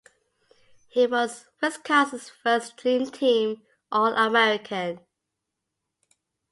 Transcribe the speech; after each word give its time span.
He 0.89 1.05
was 1.05 1.45
Wisconsin's 1.61 2.27
first 2.27 2.75
Dream 2.75 3.11
Team 3.11 3.61
All-American. 3.91 5.01